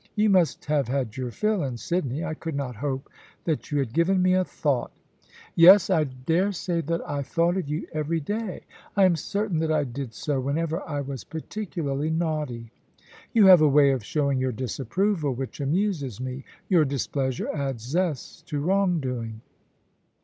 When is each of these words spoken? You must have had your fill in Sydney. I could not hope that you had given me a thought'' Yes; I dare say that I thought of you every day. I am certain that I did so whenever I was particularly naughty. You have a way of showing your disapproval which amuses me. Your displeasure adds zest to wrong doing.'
You 0.15 0.31
must 0.31 0.65
have 0.65 0.87
had 0.87 1.15
your 1.15 1.29
fill 1.29 1.61
in 1.63 1.77
Sydney. 1.77 2.25
I 2.25 2.33
could 2.33 2.55
not 2.55 2.77
hope 2.77 3.07
that 3.43 3.69
you 3.69 3.77
had 3.77 3.93
given 3.93 4.19
me 4.19 4.33
a 4.33 4.43
thought'' 4.43 4.91
Yes; 5.55 5.91
I 5.91 6.05
dare 6.05 6.51
say 6.53 6.81
that 6.81 7.07
I 7.07 7.21
thought 7.21 7.55
of 7.55 7.67
you 7.69 7.85
every 7.93 8.19
day. 8.19 8.63
I 8.97 9.05
am 9.05 9.15
certain 9.15 9.59
that 9.59 9.71
I 9.71 9.83
did 9.83 10.15
so 10.15 10.39
whenever 10.41 10.81
I 10.89 11.01
was 11.01 11.23
particularly 11.23 12.09
naughty. 12.09 12.71
You 13.31 13.45
have 13.45 13.61
a 13.61 13.69
way 13.69 13.91
of 13.91 14.03
showing 14.03 14.39
your 14.39 14.51
disapproval 14.51 15.35
which 15.35 15.59
amuses 15.61 16.19
me. 16.19 16.45
Your 16.67 16.83
displeasure 16.83 17.49
adds 17.53 17.83
zest 17.83 18.47
to 18.47 18.59
wrong 18.59 18.99
doing.' 19.01 19.41